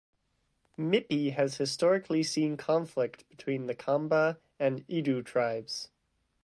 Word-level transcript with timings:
Mipi 0.79 1.31
has 1.35 1.57
historically 1.57 2.23
seen 2.23 2.57
conflict 2.57 3.29
between 3.29 3.67
the 3.67 3.75
Khamba 3.75 4.39
and 4.59 4.81
Idu 4.87 5.23
tribes. 5.23 5.89